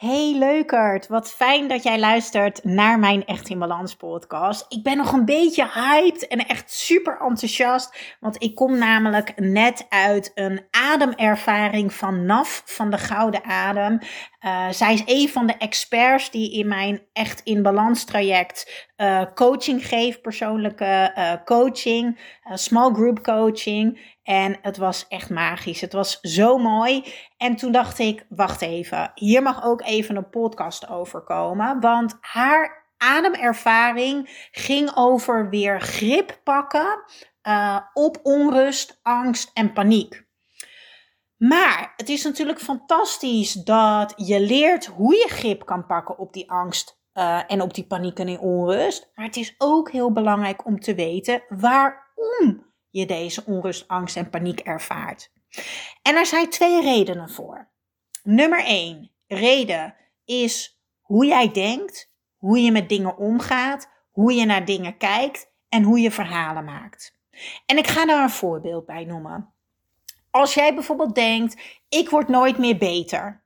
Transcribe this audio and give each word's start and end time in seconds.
Hey 0.00 0.34
leukert, 0.38 1.08
wat 1.08 1.30
fijn 1.30 1.68
dat 1.68 1.82
jij 1.82 1.98
luistert 1.98 2.64
naar 2.64 2.98
mijn 2.98 3.24
Echt 3.24 3.48
in 3.48 3.58
Balans 3.58 3.96
podcast. 3.96 4.66
Ik 4.68 4.82
ben 4.82 4.96
nog 4.96 5.12
een 5.12 5.24
beetje 5.24 5.70
hyped 5.74 6.26
en 6.26 6.46
echt 6.46 6.70
super 6.70 7.18
enthousiast, 7.20 8.16
want 8.20 8.42
ik 8.42 8.54
kom 8.54 8.78
namelijk 8.78 9.32
net 9.36 9.86
uit 9.88 10.30
een 10.34 10.60
ademervaring 10.70 11.92
van 11.92 12.26
NAF, 12.26 12.62
van 12.64 12.90
de 12.90 12.98
Gouden 12.98 13.44
Adem. 13.44 13.98
Uh, 14.40 14.68
zij 14.70 14.94
is 14.94 15.02
een 15.06 15.28
van 15.28 15.46
de 15.46 15.56
experts 15.56 16.30
die 16.30 16.52
in 16.52 16.68
mijn 16.68 17.02
Echt 17.12 17.40
in 17.40 17.62
Balans 17.62 18.04
traject 18.04 18.88
uh, 18.96 19.22
coaching 19.34 19.86
geeft, 19.86 20.22
persoonlijke 20.22 21.12
uh, 21.18 21.32
coaching, 21.44 22.18
small 22.54 22.92
group 22.92 23.22
coaching. 23.22 24.18
En 24.30 24.58
het 24.62 24.76
was 24.76 25.06
echt 25.08 25.30
magisch. 25.30 25.80
Het 25.80 25.92
was 25.92 26.20
zo 26.20 26.58
mooi. 26.58 27.04
En 27.36 27.56
toen 27.56 27.72
dacht 27.72 27.98
ik, 27.98 28.26
wacht 28.28 28.62
even, 28.62 29.10
hier 29.14 29.42
mag 29.42 29.64
ook 29.64 29.82
even 29.82 30.16
een 30.16 30.28
podcast 30.28 30.88
over 30.88 31.20
komen. 31.20 31.80
Want 31.80 32.18
haar 32.20 32.92
ademervaring 32.96 34.48
ging 34.50 34.90
over 34.94 35.48
weer 35.48 35.80
grip 35.80 36.40
pakken 36.44 37.04
uh, 37.48 37.78
op 37.92 38.20
onrust, 38.22 39.00
angst 39.02 39.50
en 39.54 39.72
paniek. 39.72 40.26
Maar 41.36 41.92
het 41.96 42.08
is 42.08 42.24
natuurlijk 42.24 42.60
fantastisch 42.60 43.52
dat 43.52 44.12
je 44.16 44.40
leert 44.40 44.86
hoe 44.86 45.14
je 45.14 45.28
grip 45.28 45.66
kan 45.66 45.86
pakken 45.86 46.18
op 46.18 46.32
die 46.32 46.50
angst 46.50 47.00
uh, 47.14 47.40
en 47.46 47.60
op 47.60 47.74
die 47.74 47.86
paniek 47.86 48.18
en 48.18 48.38
onrust. 48.38 49.10
Maar 49.14 49.26
het 49.26 49.36
is 49.36 49.54
ook 49.58 49.90
heel 49.90 50.12
belangrijk 50.12 50.66
om 50.66 50.80
te 50.80 50.94
weten 50.94 51.42
waarom 51.48 52.68
je 52.90 53.06
deze 53.06 53.44
onrust, 53.46 53.88
angst 53.88 54.16
en 54.16 54.30
paniek 54.30 54.60
ervaart. 54.60 55.32
En 56.02 56.16
er 56.16 56.26
zijn 56.26 56.50
twee 56.50 56.82
redenen 56.82 57.30
voor. 57.30 57.68
Nummer 58.22 58.64
één 58.64 59.10
reden 59.26 59.94
is 60.24 60.80
hoe 61.00 61.26
jij 61.26 61.52
denkt, 61.52 62.12
hoe 62.36 62.58
je 62.58 62.72
met 62.72 62.88
dingen 62.88 63.16
omgaat, 63.16 63.88
hoe 64.10 64.32
je 64.32 64.44
naar 64.44 64.64
dingen 64.64 64.96
kijkt 64.96 65.50
en 65.68 65.82
hoe 65.82 66.00
je 66.00 66.10
verhalen 66.10 66.64
maakt. 66.64 67.18
En 67.66 67.78
ik 67.78 67.86
ga 67.86 68.06
daar 68.06 68.22
een 68.22 68.30
voorbeeld 68.30 68.86
bij 68.86 69.04
noemen. 69.04 69.52
Als 70.30 70.54
jij 70.54 70.74
bijvoorbeeld 70.74 71.14
denkt, 71.14 71.80
ik 71.88 72.10
word 72.10 72.28
nooit 72.28 72.58
meer 72.58 72.76
beter. 72.76 73.42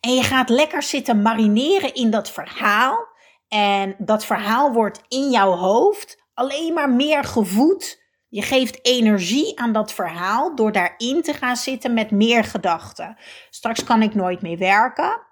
En 0.00 0.14
je 0.14 0.22
gaat 0.22 0.48
lekker 0.48 0.82
zitten 0.82 1.22
marineren 1.22 1.94
in 1.94 2.10
dat 2.10 2.30
verhaal. 2.30 3.06
En 3.48 3.94
dat 3.98 4.24
verhaal 4.24 4.72
wordt 4.72 5.02
in 5.08 5.30
jouw 5.30 5.52
hoofd 5.52 6.22
alleen 6.34 6.74
maar 6.74 6.90
meer 6.90 7.24
gevoed 7.24 8.02
je 8.28 8.42
geeft 8.42 8.86
energie 8.86 9.58
aan 9.58 9.72
dat 9.72 9.92
verhaal 9.92 10.54
door 10.54 10.72
daarin 10.72 11.22
te 11.22 11.32
gaan 11.32 11.56
zitten 11.56 11.94
met 11.94 12.10
meer 12.10 12.44
gedachten. 12.44 13.16
Straks 13.50 13.84
kan 13.84 14.02
ik 14.02 14.14
nooit 14.14 14.42
meer 14.42 14.58
werken. 14.58 15.26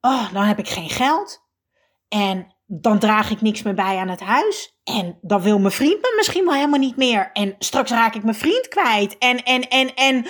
Oh, 0.00 0.32
dan 0.32 0.42
heb 0.42 0.58
ik 0.58 0.68
geen 0.68 0.88
geld. 0.88 1.46
En 2.08 2.56
dan 2.66 2.98
draag 2.98 3.30
ik 3.30 3.40
niks 3.40 3.62
meer 3.62 3.74
bij 3.74 3.96
aan 3.96 4.08
het 4.08 4.20
huis. 4.20 4.80
En 4.84 5.18
dan 5.20 5.42
wil 5.42 5.58
mijn 5.58 5.72
vriend 5.72 6.00
me 6.00 6.12
misschien 6.16 6.44
wel 6.44 6.54
helemaal 6.54 6.78
niet 6.78 6.96
meer. 6.96 7.30
En 7.32 7.54
straks 7.58 7.90
raak 7.90 8.14
ik 8.14 8.22
mijn 8.22 8.34
vriend 8.34 8.68
kwijt. 8.68 9.18
En, 9.18 9.42
en, 9.42 9.68
en, 9.68 9.94
en. 9.94 10.26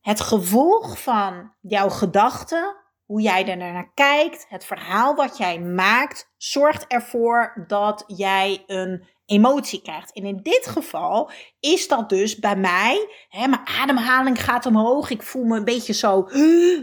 Het 0.00 0.20
gevolg 0.20 1.02
van 1.02 1.54
jouw 1.60 1.88
gedachten, 1.88 2.76
hoe 3.04 3.20
jij 3.20 3.48
er 3.48 3.56
naar 3.56 3.92
kijkt, 3.94 4.46
het 4.48 4.64
verhaal 4.64 5.14
wat 5.14 5.36
jij 5.36 5.60
maakt, 5.60 6.32
zorgt 6.36 6.86
ervoor 6.86 7.64
dat 7.66 8.04
jij 8.06 8.64
een 8.66 9.08
emotie 9.32 9.82
krijgt. 9.82 10.12
En 10.12 10.24
in 10.24 10.40
dit 10.42 10.66
geval 10.66 11.30
is 11.60 11.88
dat 11.88 12.08
dus 12.08 12.38
bij 12.38 12.56
mij, 12.56 13.08
hè, 13.28 13.46
mijn 13.46 13.66
ademhaling 13.80 14.44
gaat 14.44 14.66
omhoog, 14.66 15.10
ik 15.10 15.22
voel 15.22 15.44
me 15.44 15.56
een 15.56 15.64
beetje 15.64 15.92
zo 15.92 16.22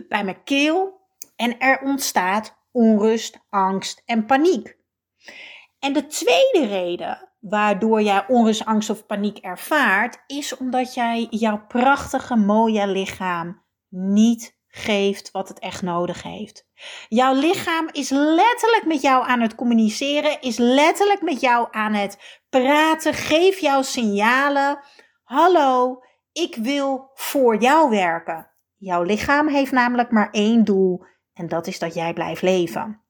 bij 0.08 0.24
mijn 0.24 0.44
keel 0.44 1.00
en 1.36 1.60
er 1.60 1.82
ontstaat 1.82 2.58
onrust, 2.72 3.40
angst 3.50 4.02
en 4.06 4.26
paniek. 4.26 4.78
En 5.80 5.94
de 5.94 6.08
tweede 6.08 6.66
reden 6.68 7.30
waardoor 7.40 8.02
jij 8.02 8.28
onrust, 8.28 8.66
angst 8.66 8.90
of 8.90 9.06
paniek 9.06 9.38
ervaart, 9.38 10.24
is 10.28 10.58
omdat 10.58 10.94
jij 10.94 11.28
jouw 11.30 11.66
prachtige, 11.68 12.36
mooie 12.36 12.88
lichaam 12.88 13.64
niet 13.90 14.59
geeft 14.70 15.32
wat 15.32 15.48
het 15.48 15.60
echt 15.60 15.82
nodig 15.82 16.24
heeft. 16.24 16.68
Jouw 17.08 17.34
lichaam 17.34 17.90
is 17.92 18.10
letterlijk 18.10 18.84
met 18.86 19.02
jou 19.02 19.28
aan 19.28 19.42
het 19.42 19.56
communiceren, 19.56 20.42
is 20.42 20.58
letterlijk 20.58 21.22
met 21.22 21.40
jou 21.42 21.68
aan 21.72 21.94
het 21.94 22.42
praten. 22.50 23.14
Geef 23.14 23.60
jouw 23.60 23.82
signalen. 23.82 24.80
Hallo, 25.24 26.00
ik 26.32 26.56
wil 26.56 27.12
voor 27.14 27.62
jou 27.62 27.90
werken. 27.90 28.52
Jouw 28.76 29.04
lichaam 29.04 29.48
heeft 29.48 29.72
namelijk 29.72 30.12
maar 30.12 30.30
één 30.32 30.64
doel 30.64 31.06
en 31.34 31.48
dat 31.48 31.68
is 31.68 31.80
dat 31.80 31.94
jij 31.94 32.14
blijft 32.14 32.42
leven. 32.42 33.04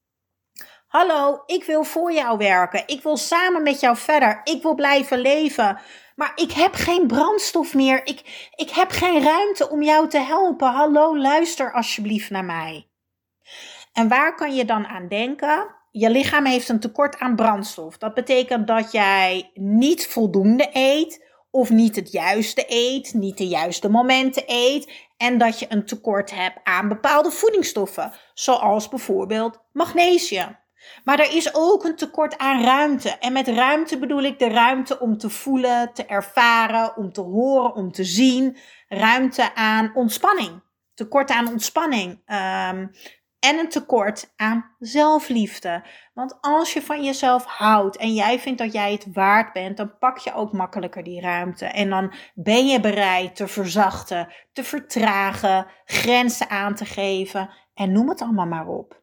Hallo, 0.90 1.42
ik 1.46 1.64
wil 1.64 1.84
voor 1.84 2.12
jou 2.12 2.38
werken. 2.38 2.82
Ik 2.86 3.02
wil 3.02 3.16
samen 3.16 3.62
met 3.62 3.80
jou 3.80 3.96
verder. 3.96 4.40
Ik 4.44 4.62
wil 4.62 4.74
blijven 4.74 5.18
leven. 5.18 5.78
Maar 6.16 6.32
ik 6.34 6.52
heb 6.52 6.74
geen 6.74 7.06
brandstof 7.06 7.74
meer. 7.74 8.06
Ik, 8.06 8.48
ik 8.54 8.70
heb 8.70 8.90
geen 8.90 9.22
ruimte 9.22 9.68
om 9.68 9.82
jou 9.82 10.08
te 10.08 10.18
helpen. 10.18 10.68
Hallo, 10.68 11.18
luister 11.18 11.72
alsjeblieft 11.72 12.30
naar 12.30 12.44
mij. 12.44 12.88
En 13.92 14.08
waar 14.08 14.34
kan 14.34 14.54
je 14.54 14.64
dan 14.64 14.86
aan 14.86 15.08
denken? 15.08 15.74
Je 15.90 16.10
lichaam 16.10 16.44
heeft 16.44 16.68
een 16.68 16.80
tekort 16.80 17.18
aan 17.18 17.36
brandstof. 17.36 17.98
Dat 17.98 18.14
betekent 18.14 18.66
dat 18.66 18.92
jij 18.92 19.50
niet 19.54 20.06
voldoende 20.06 20.68
eet 20.72 21.26
of 21.50 21.70
niet 21.70 21.96
het 21.96 22.12
juiste 22.12 22.64
eet, 22.68 23.14
niet 23.14 23.38
de 23.38 23.48
juiste 23.48 23.88
momenten 23.88 24.42
eet 24.46 24.92
en 25.16 25.38
dat 25.38 25.58
je 25.58 25.66
een 25.68 25.86
tekort 25.86 26.34
hebt 26.34 26.58
aan 26.64 26.88
bepaalde 26.88 27.30
voedingsstoffen, 27.30 28.12
zoals 28.34 28.88
bijvoorbeeld 28.88 29.60
magnesium. 29.72 30.58
Maar 31.04 31.18
er 31.18 31.34
is 31.34 31.54
ook 31.54 31.84
een 31.84 31.96
tekort 31.96 32.38
aan 32.38 32.62
ruimte. 32.62 33.18
En 33.18 33.32
met 33.32 33.48
ruimte 33.48 33.98
bedoel 33.98 34.22
ik 34.22 34.38
de 34.38 34.48
ruimte 34.48 34.98
om 34.98 35.18
te 35.18 35.30
voelen, 35.30 35.92
te 35.92 36.06
ervaren, 36.06 36.96
om 36.96 37.12
te 37.12 37.20
horen, 37.20 37.74
om 37.74 37.92
te 37.92 38.04
zien. 38.04 38.56
Ruimte 38.88 39.54
aan 39.54 39.90
ontspanning. 39.94 40.62
Tekort 40.94 41.30
aan 41.30 41.48
ontspanning. 41.48 42.10
Um, 42.10 42.90
en 43.40 43.58
een 43.58 43.68
tekort 43.68 44.32
aan 44.36 44.74
zelfliefde. 44.78 45.84
Want 46.14 46.38
als 46.40 46.72
je 46.72 46.82
van 46.82 47.04
jezelf 47.04 47.44
houdt 47.44 47.96
en 47.96 48.14
jij 48.14 48.38
vindt 48.38 48.58
dat 48.58 48.72
jij 48.72 48.92
het 48.92 49.06
waard 49.12 49.52
bent, 49.52 49.76
dan 49.76 49.98
pak 49.98 50.18
je 50.18 50.34
ook 50.34 50.52
makkelijker 50.52 51.02
die 51.02 51.20
ruimte. 51.20 51.66
En 51.66 51.90
dan 51.90 52.12
ben 52.34 52.66
je 52.66 52.80
bereid 52.80 53.36
te 53.36 53.48
verzachten, 53.48 54.32
te 54.52 54.64
vertragen, 54.64 55.66
grenzen 55.84 56.50
aan 56.50 56.74
te 56.74 56.84
geven 56.84 57.50
en 57.74 57.92
noem 57.92 58.08
het 58.08 58.20
allemaal 58.20 58.46
maar 58.46 58.66
op. 58.66 58.99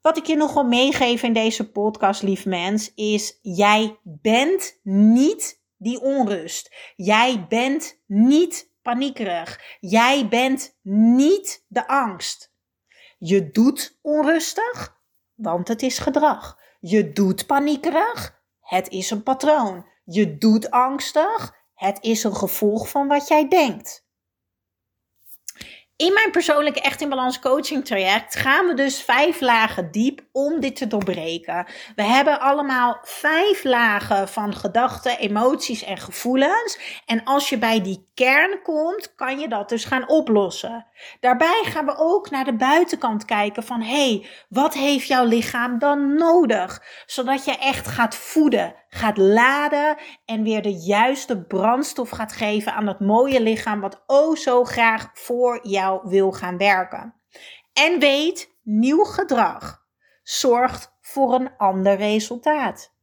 Wat 0.00 0.16
ik 0.16 0.26
je 0.26 0.36
nog 0.36 0.52
wil 0.52 0.64
meegeven 0.64 1.28
in 1.28 1.34
deze 1.34 1.70
podcast, 1.70 2.22
lief 2.22 2.46
mens, 2.46 2.94
is: 2.94 3.38
jij 3.42 3.98
bent 4.02 4.78
niet 4.82 5.62
die 5.76 6.00
onrust. 6.00 6.74
Jij 6.96 7.46
bent 7.48 8.00
niet 8.06 8.72
paniekerig. 8.82 9.60
Jij 9.80 10.28
bent 10.28 10.78
niet 10.82 11.64
de 11.68 11.88
angst. 11.88 12.52
Je 13.18 13.50
doet 13.50 13.98
onrustig, 14.02 15.00
want 15.34 15.68
het 15.68 15.82
is 15.82 15.98
gedrag. 15.98 16.58
Je 16.80 17.12
doet 17.12 17.46
paniekerig, 17.46 18.42
het 18.60 18.88
is 18.88 19.10
een 19.10 19.22
patroon. 19.22 19.86
Je 20.04 20.38
doet 20.38 20.70
angstig, 20.70 21.54
het 21.74 21.98
is 22.00 22.24
een 22.24 22.36
gevolg 22.36 22.88
van 22.88 23.08
wat 23.08 23.28
jij 23.28 23.48
denkt. 23.48 24.08
In 26.00 26.12
mijn 26.12 26.30
persoonlijke 26.30 26.80
Echt 26.80 27.00
in 27.00 27.08
Balans 27.08 27.38
coaching 27.38 27.84
traject 27.84 28.36
gaan 28.36 28.66
we 28.66 28.74
dus 28.74 29.02
vijf 29.02 29.40
lagen 29.40 29.90
diep 29.90 30.20
om 30.32 30.60
dit 30.60 30.76
te 30.76 30.86
doorbreken. 30.86 31.66
We 31.94 32.02
hebben 32.02 32.40
allemaal 32.40 32.98
vijf 33.02 33.64
lagen 33.64 34.28
van 34.28 34.54
gedachten, 34.54 35.18
emoties 35.18 35.84
en 35.84 35.98
gevoelens. 35.98 36.78
En 37.06 37.24
als 37.24 37.48
je 37.48 37.58
bij 37.58 37.82
die 37.82 38.08
kern 38.14 38.62
komt, 38.62 39.14
kan 39.14 39.38
je 39.38 39.48
dat 39.48 39.68
dus 39.68 39.84
gaan 39.84 40.08
oplossen. 40.08 40.86
Daarbij 41.20 41.62
gaan 41.64 41.86
we 41.86 41.96
ook 41.96 42.30
naar 42.30 42.44
de 42.44 42.56
buitenkant 42.56 43.24
kijken 43.24 43.62
van 43.62 43.82
hé, 43.82 44.08
hey, 44.08 44.26
wat 44.48 44.74
heeft 44.74 45.06
jouw 45.06 45.24
lichaam 45.24 45.78
dan 45.78 46.14
nodig? 46.14 46.82
Zodat 47.06 47.44
je 47.44 47.56
echt 47.58 47.88
gaat 47.88 48.14
voeden, 48.14 48.74
gaat 48.90 49.16
laden 49.16 49.96
en 50.24 50.42
weer 50.42 50.62
de 50.62 50.74
juiste 50.74 51.44
brandstof 51.44 52.10
gaat 52.10 52.32
geven 52.32 52.74
aan 52.74 52.84
dat 52.84 53.00
mooie 53.00 53.40
lichaam 53.40 53.80
wat 53.80 54.02
oh 54.06 54.36
zo 54.36 54.64
graag 54.64 55.10
voor 55.14 55.58
jou 55.62 56.08
wil 56.08 56.32
gaan 56.32 56.56
werken. 56.56 57.14
En 57.72 57.98
weet, 57.98 58.56
nieuw 58.62 59.04
gedrag 59.04 59.84
zorgt 60.22 60.96
voor 61.00 61.34
een 61.34 61.56
ander 61.56 61.96
resultaat. 61.96 62.94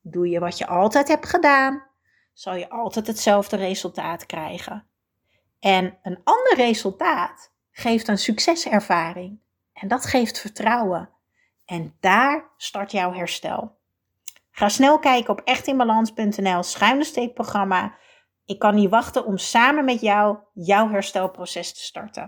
Doe 0.00 0.28
je 0.28 0.38
wat 0.38 0.58
je 0.58 0.66
altijd 0.66 1.08
hebt 1.08 1.26
gedaan, 1.26 1.86
zal 2.32 2.54
je 2.54 2.70
altijd 2.70 3.06
hetzelfde 3.06 3.56
resultaat 3.56 4.26
krijgen. 4.26 4.86
En 5.60 5.98
een 6.02 6.20
ander 6.24 6.54
resultaat 6.54 7.52
geeft 7.70 8.08
een 8.08 8.18
succeservaring. 8.18 9.40
En 9.72 9.88
dat 9.88 10.06
geeft 10.06 10.38
vertrouwen. 10.38 11.10
En 11.64 11.96
daar 12.00 12.50
start 12.56 12.92
jouw 12.92 13.12
herstel. 13.12 13.77
Ga 14.58 14.68
snel 14.68 14.98
kijken 14.98 15.30
op 15.30 15.40
echtinbalans.nl 15.44 16.62
schuine 16.62 17.30
programma. 17.34 17.94
Ik 18.44 18.58
kan 18.58 18.74
niet 18.74 18.90
wachten 18.90 19.24
om 19.24 19.36
samen 19.36 19.84
met 19.84 20.00
jou 20.00 20.38
jouw 20.52 20.88
herstelproces 20.88 21.74
te 21.74 21.80
starten. 21.80 22.26